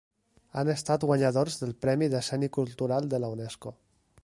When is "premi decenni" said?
1.87-2.51